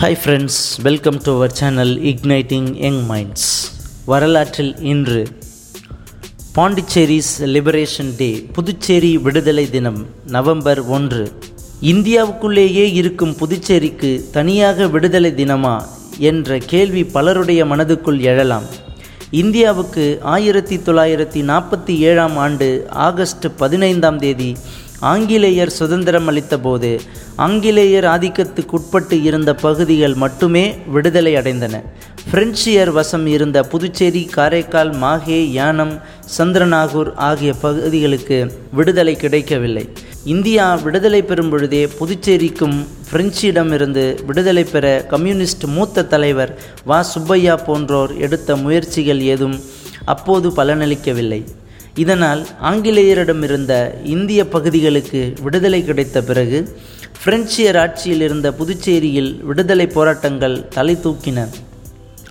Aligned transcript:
Hi 0.00 0.16
friends 0.20 0.58
welcome 0.84 1.16
to 1.24 1.30
our 1.36 1.54
channel 1.56 1.92
igniting 2.10 2.68
young 2.84 3.00
minds 3.08 3.48
வரலாற்றில் 4.10 4.70
இன்று 4.92 5.18
பாண்டிச்சேரிஸ் 6.54 7.32
liberation 7.54 8.12
டே 8.20 8.30
புதுச்சேரி 8.56 9.12
விடுதலை 9.26 9.70
தினம் 9.70 10.00
நவம்பர் 10.36 10.80
ஒன்று. 10.96 11.24
இந்தியாவுக்குள்ளேயே 11.92 12.86
இருக்கும் 13.00 13.34
புதுச்சேரிக்கு 13.42 14.12
தனியாக 14.36 14.88
விடுதலை 14.94 15.32
தினமா 15.42 15.76
என்ற 16.30 16.58
கேள்வி 16.72 17.04
பலருடைய 17.16 17.64
மனதுக்குள் 17.64 18.20
எழலாம். 18.32 18.68
இந்தியாவுக்கு 19.42 20.04
ஆயிரத்தி 20.34 20.76
தொள்ளாயிரத்தி 20.86 21.42
நாற்பத்தி 21.50 21.96
ஏழாம் 22.10 22.36
ஆண்டு 22.46 22.70
ஆகஸ்ட் 23.08 23.46
பதினைந்தாம் 23.56 24.18
தேதி 24.18 24.48
ஆங்கிலேயர் 25.00 25.70
சுதந்திரம் 25.70 26.28
அளித்தபோது 26.30 27.00
ஆங்கிலேயர் 27.36 28.04
ஆதிக்கத்துக்குட்பட்டு 28.04 29.22
இருந்த 29.22 29.54
பகுதிகள் 29.54 30.14
மட்டுமே 30.14 30.74
விடுதலை 30.86 31.34
அடைந்தன. 31.34 31.82
பிரெஞ்சியர் 32.32 32.92
வசம் 32.92 33.26
இருந்த 33.26 33.62
புதுச்சேரி 33.62 34.24
காரைக்கால் 34.24 34.90
மாஹே 34.90 35.38
யானம் 35.58 36.00
சந்திரநாகூர் 36.38 37.14
ஆகிய 37.14 37.52
பகுதிகளுக்கு 37.54 38.52
விடுதலை 38.72 39.16
கிடைக்கவில்லை. 39.16 39.88
இந்தியா 40.24 40.74
விடுதலை 40.74 41.22
பெறும் 41.22 41.48
பொழுதே 41.48 41.88
புதுச்சேரிக்கும் 42.00 42.76
பிரெஞ்சிடமிருந்து 43.12 44.24
விடுதலை 44.24 44.64
பெற 44.64 45.06
கம்யூனிஸ்ட் 45.08 45.64
மூத்த 45.64 46.04
தலைவர் 46.04 46.58
வா 46.84 47.02
சுப்பையா 47.02 47.56
போன்றோர் 47.56 48.16
எடுத்த 48.16 48.56
முயற்சிகள் 48.56 49.20
ஏதும் 49.20 49.60
அப்போது 50.04 50.50
பலனளிக்கவில்லை. 50.50 51.44
இதனால் 51.94 52.46
ஆங்கிலேயரிடமிருந்த 52.62 53.74
இந்திய 54.04 54.48
பகுதிகளுக்கு 54.48 55.34
விடுதலை 55.42 55.84
கிடைத்த 55.84 56.22
பிறகு 56.22 56.58
பிரெஞ்சியர் 57.24 57.78
ஆட்சியில் 57.78 58.20
இருந்த 58.20 58.52
புதுச்சேரியில் 58.52 59.44
விடுதலை 59.44 59.86
போராட்டங்கள் 59.86 60.68
தலை 60.68 60.94
தூக்கின. 61.04 61.48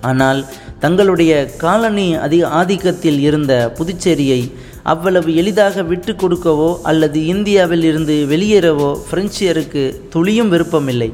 ஆனால் 0.02 0.46
தங்களுடைய 0.80 1.46
காலனி 1.46 2.16
அதி 2.16 2.44
ஆதிக்கத்தில் 2.44 3.20
இருந்த 3.20 3.54
புதுச்சேரியை 3.78 4.42
அவ்வளவு 4.84 5.36
எளிதாக 5.36 5.82
விட்டு 5.84 6.14
கொடுக்கவோ 6.14 6.82
அல்லது 6.82 7.26
இந்தியாவில் 7.26 7.84
இருந்து 7.84 8.26
வெளியேறவோ 8.30 8.98
பிரெஞ்சியருக்கு 9.12 9.84
துளியும் 10.10 10.50
விருப்பமில்லை. 10.50 11.14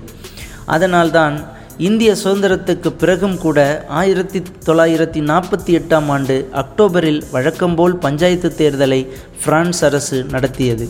அதனால்தான் 0.66 1.55
இந்திய 1.78 2.16
சுதந்திரத்துக்கு 2.24 2.90
பிறகும் 2.90 3.38
கூட 3.38 3.86
ஆயிரத்தி 3.88 4.42
தொள்ளாயிரத்தி 4.66 5.22
நாற்பத்தி 5.22 5.72
எட்டாம் 5.72 6.08
ஆண்டு 6.08 6.50
அக்டோபரில் 6.54 7.24
வழக்கம்போல் 7.32 7.98
பஞ்சாயத்து 7.98 8.54
தேர்தலை 8.58 9.08
பிரான்ஸ் 9.46 9.86
அரசு 9.86 10.24
நடத்தியது. 10.24 10.90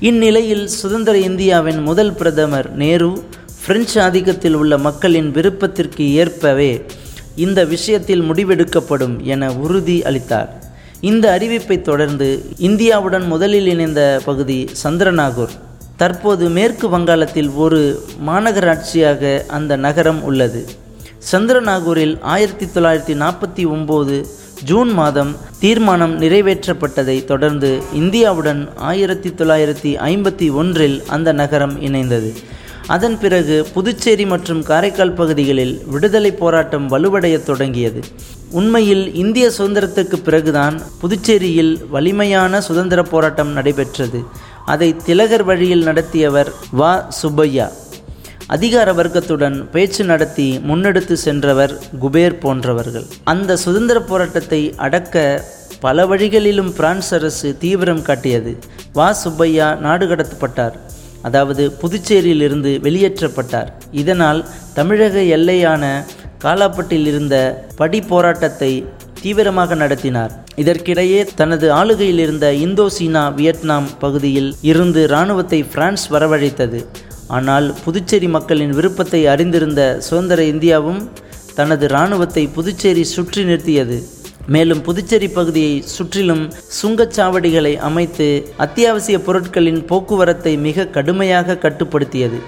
இந்நிலையில் 0.00 0.66
சுதந்திர 0.66 1.18
இந்தியாவின் 1.18 1.82
முதல் 1.82 2.12
பிரதமர் 2.12 2.70
நேரு 2.70 3.24
பிரெஞ்சு 3.66 4.00
ஆதிக்கத்தில் 4.00 4.52
உள்ள 4.52 4.78
மக்களின் 4.78 5.30
விருப்பத்திற்கு 5.30 6.14
ஏற்பவே 6.14 6.84
இந்த 7.36 7.64
விஷயத்தில் 7.64 8.22
முடிவெடுக்கப்படும் 8.22 9.22
என 9.22 9.52
உறுதி 9.52 10.02
அளித்தார். 10.02 10.64
இந்த 11.00 11.38
அறிவிப்பை 11.38 11.80
தொடர்ந்து 11.80 12.44
இந்தியாவுடன் 12.58 13.26
முதலில் 13.26 13.66
இணைந்த 13.66 14.20
பகுதி 14.24 14.68
சந்திரநாகூர். 14.84 15.50
தற்போது 15.96 16.48
மேற்கு 16.48 16.88
வங்காளத்தில் 16.88 17.50
ஒரு 17.54 17.80
மாநகராட்சியாக 18.26 19.46
அந்த 19.46 19.76
நகரம் 19.76 20.22
உள்ளது. 20.22 20.66
சந்திரநாகூரில் 21.32 22.18
ஆயிரத்தி 22.22 22.66
தொள்ளாயிரத்தி 22.66 23.14
நாற்பத்தி 23.22 23.64
ஒம்பது 23.66 24.16
ஜூன் 24.64 24.92
மாதம் 24.92 25.36
தீர்மானம் 25.58 26.20
நிறைவேற்றப்பட்டதை 26.20 27.24
தொடர்ந்து 27.24 27.82
இந்தியாவுடன் 27.94 28.68
ஆயிரத்தி 28.76 29.30
தொள்ளாயிரத்தி 29.30 29.92
ஐம்பத்தி 30.10 30.52
ஒன்றில் 30.52 31.02
அந்த 31.06 31.32
நகரம் 31.32 31.82
இணைந்தது. 31.82 32.32
அதன் 32.86 33.18
பிறகு 33.18 33.66
புதுச்சேரி 33.74 34.26
மற்றும் 34.26 34.62
காரைக்கால் 34.62 35.12
பகுதிகளில் 35.12 35.82
விடுதலை 35.86 36.32
போராட்டம் 36.32 36.90
வலுவடைய 36.90 37.42
தொடங்கியது. 37.42 38.00
உண்மையில் 38.50 39.14
இந்திய 39.14 39.50
சுதந்திரத்துக்கு 39.58 40.16
பிறகுதான் 40.16 40.80
புதுச்சேரியில் 41.02 41.88
வலிமையான 41.88 42.60
சுதந்திர 42.60 43.02
போராட்டம் 43.02 43.52
நடைபெற்றது. 43.52 44.20
அதை 44.64 44.96
திலகர் 44.96 45.44
வழியில் 45.44 45.82
நடத்தியவர் 45.82 46.52
வா. 46.70 47.06
சுப்பையா. 47.08 47.70
அதிகார 48.46 48.92
வர்க்கத்துடன் 48.92 49.70
பேச்சு 49.70 50.04
நடத்தி 50.04 50.60
முன்னெடுத்து 50.68 51.12
சென்றவர் 51.12 51.78
குபேர் 52.00 52.40
போன்றவர்கள். 52.40 53.06
அந்த 53.24 53.56
சுதந்திர 53.56 54.00
போராட்டத்தை 54.00 54.74
அடக்க 54.76 55.44
பல 55.80 56.06
வழிகளிலும் 56.06 56.72
பிரான்ஸ் 56.72 57.14
அரசு 57.14 57.56
தீவிரம் 57.58 58.02
காட்டியது. 58.02 58.58
வா. 58.92 59.12
சுப்பையா 59.12 59.74
நாடு 59.74 60.06
கடத்தப்பட்டார். 60.06 60.72
அதாவது 61.22 61.76
புதுச்சேரியிலிருந்து 61.82 62.80
வெளியேற்றப்பட்டார். 62.80 63.68
இதனால் 63.90 64.44
தமிழக 64.74 65.18
எல்லையான 65.18 66.04
காலாப்பட்டில் 66.44 67.06
இருந்த 67.06 67.64
படி 67.76 68.00
போராட்டத்தை 68.00 68.84
தீவிரமாக 69.22 69.74
நடத்தினார். 69.74 70.43
இதற்கிடையே 70.62 71.20
தனது 71.40 71.66
ஆளுகையில் 71.72 72.22
இருந்த 72.24 72.46
இந்தோ 72.64 72.86
சீனா 72.96 73.22
வியட்நாம் 73.38 73.88
பகுதியில் 73.98 74.50
இருந்து 74.70 75.00
இராணுவத்தை 75.08 75.60
பிரான்ஸ் 75.74 76.06
வரவழைத்தது. 76.14 76.80
ஆனால் 77.36 77.66
புதுச்சேரி 77.84 78.28
மக்களின் 78.36 78.74
விருப்பத்தை 78.78 79.20
அறிந்திருந்த 79.34 79.82
சுதந்திர 80.08 80.42
இந்தியாவும் 80.54 81.00
தனது 81.58 81.86
இராணுவத்தை 81.88 82.44
புதுச்சேரி 82.56 83.04
சுற்றி 83.14 83.42
நிறுத்தியது. 83.44 83.96
மேலும் 84.54 84.82
புதுச்சேரி 84.82 85.28
பகுதியை 85.28 85.74
சுற்றிலும் 85.96 86.42
சுங்கச்சாவடிகளை 86.80 87.74
அமைத்து 87.88 88.26
அத்தியாவசிய 88.64 89.18
பொருட்களின் 89.28 89.80
போக்குவரத்தை 89.90 90.52
மிக 90.66 90.86
கடுமையாக 90.96 91.58
கட்டுப்படுத்தியது. 91.64 92.40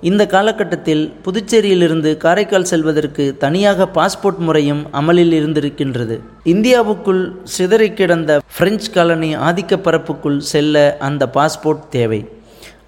இந்த 0.00 0.26
காலகட்டத்தில் 0.26 1.12
புதுச்சேரியிலிருந்து 1.24 2.16
காரைக்கால் 2.16 2.64
செல்வதற்கு 2.64 3.36
தனியாக 3.38 3.88
பாஸ்போர்ட் 3.94 4.36
முறையும் 4.36 4.86
அமலில் 4.92 5.32
இருந்திருக்கின்றது. 5.32 6.20
இந்தியாவுக்குள் 6.44 7.32
சிதறி 7.44 7.92
கிடந்த 7.92 8.40
பிரெஞ்சு 8.58 8.90
காலனி 8.90 9.36
ஆதிக்க 9.36 9.76
பரப்புக்குள் 9.76 10.38
செல்ல 10.38 10.96
அந்த 11.00 11.30
பாஸ்போர்ட் 11.34 11.88
தேவை. 11.88 12.28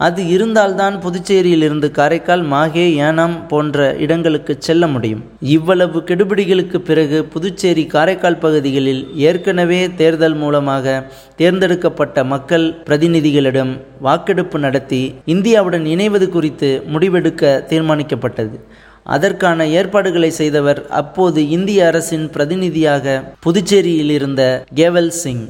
அது 0.06 0.20
இருந்தால்தான் 0.34 0.94
புதுச்சேரியிலிருந்து 1.04 1.88
காரைக்கால் 1.98 2.44
மாகே 2.52 2.84
ஏனாம் 3.06 3.34
போன்ற 3.48 3.78
இடங்களுக்கு 4.04 4.52
செல்ல 4.66 4.86
முடியும். 4.86 5.22
இவ்வளவு 5.56 5.98
கெடுபிடிகளுக்கு 6.08 6.78
பிறகு 6.88 7.18
புதுச்சேரி 7.34 7.84
காரைக்கால் 7.94 8.40
பகுதிகளில் 8.44 9.02
ஏற்கனவே 9.28 9.80
தேர்தல் 10.00 10.36
மூலமாக 10.42 10.96
தேர்ந்தெடுக்கப்பட்ட 11.36 12.24
மக்கள் 12.24 12.66
பிரதிநிதிகளிடம் 12.86 13.72
வாக்கெடுப்பு 14.00 14.58
நடத்தி 14.66 15.02
இந்தியாவுடன் 15.34 15.86
இணைவது 15.94 16.28
குறித்து 16.28 16.70
முடிவெடுக்க 16.94 17.52
தீர்மானிக்கப்பட்டது. 17.72 18.58
அதற்கான 19.16 19.66
ஏற்பாடுகளை 19.78 20.30
செய்தவர் 20.30 20.80
அப்போது 21.02 21.40
இந்திய 21.48 21.86
அரசின் 21.86 22.26
பிரதிநிதியாக 22.30 23.22
புதுச்சேரியில் 23.46 24.12
இருந்த 24.18 24.42
கேவல் 24.74 25.12
சிங். 25.22 25.46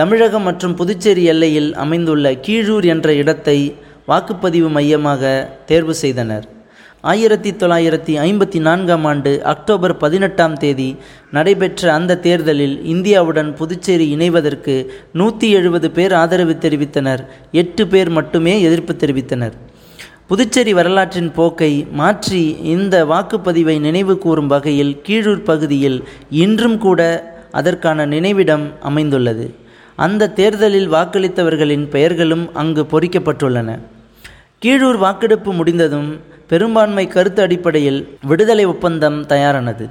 தமிழகம் 0.00 0.46
மற்றும் 0.48 0.74
புதுச்சேரி 0.78 1.22
எல்லையில் 1.30 1.74
அமைந்துள்ள 1.82 2.30
கீழூர் 2.44 2.86
என்ற 2.92 3.08
இடத்தை 3.22 3.56
வாக்குப்பதிவு 4.10 4.68
மையமாக 4.76 5.22
தேர்வு 5.70 5.94
செய்தனர். 6.02 6.44
ஆயிரத்தி 7.12 7.50
தொள்ளாயிரத்தி 7.60 8.12
ஐம்பத்தி 8.26 8.60
நான்காம் 8.68 9.04
ஆண்டு 9.10 9.32
அக்டோபர் 9.52 9.94
பதினெட்டாம் 10.02 10.56
தேதி 10.62 10.88
நடைபெற்ற 11.36 11.92
அந்த 11.98 12.18
தேர்தலில் 12.26 12.76
இந்தியாவுடன் 12.94 13.50
புதுச்சேரி 13.60 14.06
இணைவதற்கு 14.16 14.76
நூற்றி 15.20 15.50
எழுபது 15.58 15.90
பேர் 15.98 16.14
ஆதரவு 16.22 16.56
தெரிவித்தனர். 16.64 17.24
எட்டு 17.62 17.86
பேர் 17.94 18.10
மட்டுமே 18.18 18.54
எதிர்ப்பு 18.68 18.96
தெரிவித்தனர். 19.02 19.56
புதுச்சேரி 20.32 20.74
வரலாற்றின் 20.80 21.32
போக்கை 21.40 21.72
மாற்றி 22.02 22.44
இந்த 22.76 23.04
வாக்குப்பதிவை 23.14 23.78
நினைவு 23.88 24.16
கூறும் 24.26 24.52
வகையில் 24.54 24.94
கீழூர் 25.08 25.48
பகுதியில் 25.52 26.00
இன்றும் 26.44 26.78
கூட 26.86 27.00
அதற்கான 27.60 28.06
நினைவிடம் 28.06 28.66
அமைந்துள்ளது. 28.88 29.46
அந்த 30.04 30.28
தேர்தலில் 30.38 30.90
வாக்களித்தவர்களின் 30.92 31.86
பெயர்களும் 31.94 32.44
அங்கு 32.54 32.82
பொறிக்கப்பட்டுள்ளன. 32.92 33.70
கீழூர் 34.62 34.98
வாக்கெடுப்பு 35.04 35.52
முடிந்ததும் 35.52 36.10
பெரும்பான்மை 36.50 37.04
கருத்து 37.14 37.40
அடிப்படையில் 37.42 38.00
விடுதலை 38.30 38.64
ஒப்பந்தம் 38.64 39.18
தயாரானது. 39.32 39.86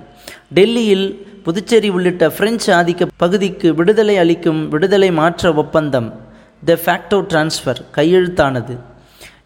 டெல்லியில் 0.58 1.08
புதுச்சேரி 1.46 1.90
உள்ளிட்ட 1.90 2.30
பிரெஞ்சு 2.30 2.70
ஆதிக்க 2.74 3.08
பகுதிக்கு 3.18 3.68
விடுதலை 3.76 4.18
அளிக்கும் 4.18 4.62
விடுதலை 4.70 5.12
மாற்ற 5.12 5.54
ஒப்பந்தம் 5.64 6.10
த 6.66 6.78
ஃபேக்டோ 6.86 7.20
டிரான்ஸ்ஃபர் 7.32 7.82
கையெழுத்தானது. 7.98 8.76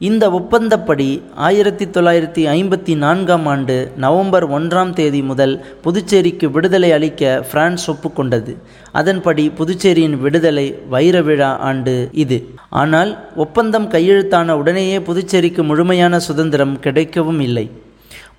இந்த 0.08 0.26
ஒப்பந்தப்படி 0.38 1.08
ஆயிரத்தி 1.48 1.86
தொள்ளாயிரத்தி 1.86 2.44
ஐம்பத்தி 2.54 2.94
நான்காம் 3.04 3.46
ஆண்டு 3.46 3.76
நவம்பர் 4.04 4.46
ஒன்றாம் 4.52 4.92
தேதி 4.94 5.22
முதல் 5.22 5.54
புதுச்சேரிக்கு 5.84 6.48
விடுதலை 6.56 6.90
அளிக்க 6.92 7.46
பிரான்ஸ் 7.52 7.86
ஒப்புக்கொண்டது. 7.92 8.54
அதன்படி 8.92 9.46
புதுச்சேரியின் 9.60 10.18
விடுதலை 10.24 10.66
வைர 10.90 11.22
விழா 11.22 11.52
ஆண்டு 11.70 11.94
இது. 12.24 12.40
ஆனால் 12.70 13.12
ஒப்பந்தம் 13.36 13.88
கையெழுத்தான 13.92 14.58
உடனேயே 14.62 15.00
புதுச்சேரிக்கு 15.00 15.64
முழுமையான 15.64 16.20
சுதந்திரம் 16.20 16.76
கிடைக்கவும் 16.80 17.42
இல்லை. 17.48 17.66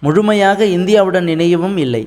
முழுமையாக 0.01 0.65
இந்தியாவுடன் 0.65 1.31
இணையவும் 1.37 1.77
இல்லை. 1.77 2.05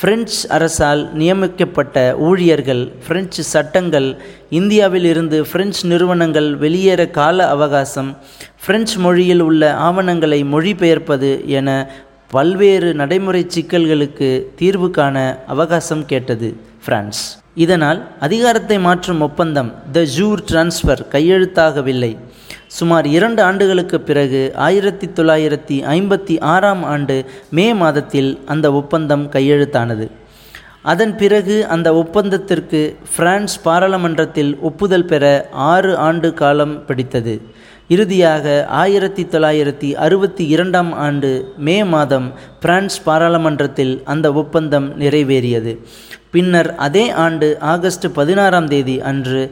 பிரெஞ்சு 0.00 0.38
அரசால் 0.48 1.00
நியமிக்கப்பட்ட 1.12 1.96
ஊழியர்கள் 2.18 2.82
பிரெஞ்சு 3.06 3.42
சட்டங்கள் 3.44 4.06
இந்தியாவில் 4.50 5.04
இருந்து 5.04 5.38
பிரெஞ்சு 5.52 5.82
நிறுவனங்கள் 5.88 6.48
வெளியேற 6.56 7.02
கால 7.18 7.48
அவகாசம் 7.48 8.10
பிரெஞ்சு 8.66 8.96
மொழியில் 8.98 9.40
உள்ள 9.40 9.72
ஆவணங்களை 9.88 10.40
மொழிபெயர்ப்பது 10.54 11.30
என 11.58 11.68
பல்வேறு 12.30 12.94
நடைமுறை 12.94 13.42
சிக்கல்களுக்கு 13.54 14.30
தீர்வு 14.56 14.90
காண 14.90 15.16
அவகாசம் 15.46 16.06
கேட்டது 16.06 16.50
பிரான்ஸ். 16.84 17.22
இதனால் 17.54 18.00
அதிகாரத்தை 18.20 18.78
மாற்றும் 18.78 19.20
ஒப்பந்தம் 19.20 19.70
த 19.92 20.04
ஜூர் 20.16 20.42
டிரான்ஸ்ஃபர் 20.50 21.02
கையெழுத்தாகவில்லை. 21.14 22.12
சுமார் 22.78 23.06
இரண்டு 23.06 23.42
ஆண்டுகளுக்கு 23.42 24.00
பிறகு 24.00 24.40
ஆயிரத்தி 24.66 25.06
தொள்ளாயிரத்தி 25.06 25.76
ஐம்பத்தி 25.94 26.34
ஆறாம் 26.40 26.84
ஆண்டு 26.84 27.16
மே 27.50 27.74
மாதத்தில் 27.74 28.30
அந்த 28.46 28.66
ஒப்பந்தம் 28.72 29.24
கையெழுத்தானது. 29.30 30.06
அதன் 30.82 31.16
பிறகு 31.16 31.56
அந்த 31.66 31.88
ஒப்பந்தத்திற்கு 31.92 32.80
பிரான்ஸ் 33.16 33.56
பாராளுமன்றத்தில் 33.62 34.52
ஒப்புதல் 34.68 35.04
பெற 35.04 35.24
ஆறு 35.52 35.96
ஆண்டு 35.96 36.34
காலம் 36.34 36.86
பிடித்தது. 36.86 37.34
இறுதியாக 37.94 38.44
ஆயிரத்தி 38.80 39.22
தொள்ளாயிரத்தி 39.32 39.88
அறுபத்தி 40.04 40.44
இரண்டாம் 40.54 40.90
ஆண்டு 41.06 41.30
மே 41.66 41.74
மாதம் 41.84 42.28
பிரான்ஸ் 42.62 42.98
பாராளுமன்றத்தில் 43.06 43.94
அந்த 44.12 44.26
ஒப்பந்தம் 44.42 44.86
நிறைவேறியது. 45.00 45.72
பின்னர் 46.34 46.70
அதே 46.86 47.04
ஆண்டு 47.24 47.48
ஆகஸ்ட் 47.72 48.06
பதினாறாம் 48.18 48.68
தேதி 48.74 48.96
அன்று 49.10 49.42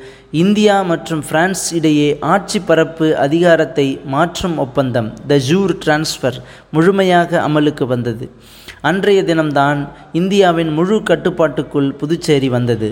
இந்தியா 0.43 0.77
மற்றும் 0.91 1.25
பிரான்ஸ் 1.31 1.65
இடையே 1.79 2.09
ஆட்சி 2.35 2.61
பரப்பு 2.61 3.09
அதிகாரத்தை 3.27 3.89
மாற்றும் 4.15 4.57
ஒப்பந்தம் 4.67 5.11
த 5.31 5.41
ஜூர் 5.49 5.77
டிரான்ஸ்ஃபர் 5.85 6.41
முழுமையாக 6.71 7.41
அமலுக்கு 7.49 7.87
வந்தது. 7.95 8.27
அன்றைய 8.91 9.23
தினம்தான் 9.23 9.81
இந்தியாவின் 10.13 10.73
முழு 10.79 10.99
கட்டுப்பாட்டுக்குள் 11.03 11.93
புதுச்சேரி 11.93 12.49
வந்தது. 12.49 12.91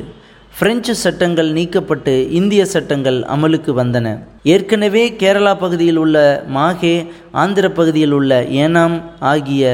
பிரெஞ்சு 0.57 0.95
சட்டங்கள் 0.95 1.49
நீக்கப்பட்டு 1.53 2.29
இந்திய 2.31 2.67
சட்டங்கள் 2.67 3.19
அமலுக்கு 3.25 3.73
வந்தன. 3.75 4.07
ஏற்கனவே 4.43 5.11
கேரளா 5.11 5.53
பகுதியில் 5.59 5.97
உள்ள 5.97 6.17
மாஹே 6.55 6.93
ஆந்திர 7.33 7.71
பகுதியில் 7.71 8.13
உள்ள 8.13 8.43
ஏனாம் 8.43 8.97
ஆகிய 9.21 9.65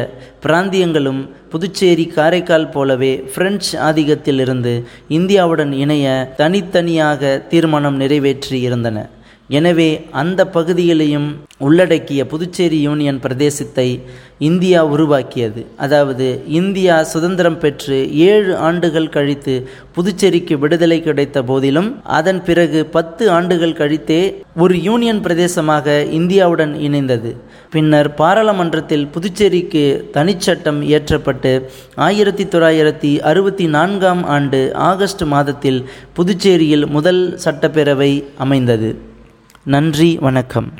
பிராந்தியங்களும் 0.42 1.20
புதுச்சேரி 1.50 2.06
காரைக்கால் 2.06 2.70
போலவே 2.70 3.12
பிரெஞ்சு 3.34 3.78
ஆதிக்கத்திலிருந்து 3.78 4.72
இந்தியாவுடன் 5.08 5.72
இணைய 5.72 6.06
தனித்தனியாக 6.36 7.38
தீர்மானம் 7.48 7.96
நிறைவேற்றி 7.96 8.60
இருந்தன 8.60 9.08
எனவே 9.48 9.88
அந்த 10.20 10.40
பகுதிகளையும் 10.46 11.26
உள்ளடக்கிய 11.66 12.20
புதுச்சேரி 12.26 12.78
யூனியன் 12.86 13.18
பிரதேசத்தை 13.24 13.86
இந்தியா 14.48 14.84
உருவாக்கியது. 14.84 15.66
அதாவது 15.84 16.26
இந்தியா 16.60 17.02
சுதந்திரம் 17.02 17.58
பெற்று 17.58 17.98
ஏழு 18.28 18.56
ஆண்டுகள் 18.68 19.08
கழித்து 19.08 19.54
புதுச்சேரிக்கு 19.96 20.58
விடுதலை 20.58 20.98
கிடைத்த 21.02 21.42
போதிலும் 21.42 21.90
அதன் 22.18 22.40
பிறகு 22.44 22.80
பத்து 22.96 23.30
ஆண்டுகள் 23.30 23.76
கழித்தே 23.80 24.22
ஒரு 24.64 24.76
யூனியன் 24.88 25.22
பிரதேசமாக 25.26 25.98
இந்தியாவுடன் 26.20 26.74
இணைந்தது. 26.88 27.32
பின்னர் 27.70 28.14
பாராளுமன்றத்தில் 28.14 29.06
புதுச்சேரிக்கு 29.14 29.84
தனிச்சட்டம் 30.16 30.82
இயற்றப்பட்டு 30.90 31.54
ஆயிரத்தி 32.08 32.44
தொள்ளாயிரத்தி 32.44 33.12
அறுபத்தி 33.20 33.66
நான்காம் 33.66 34.24
ஆண்டு 34.24 34.74
ஆகஸ்ட் 34.74 35.24
மாதத்தில் 35.36 35.80
புதுச்சேரியில் 36.18 36.86
முதல் 36.88 37.24
சட்டப்பேரவை 37.46 38.12
அமைந்தது. 38.36 38.90
நன்றி 39.64 40.18
வணக்கம். 40.20 40.72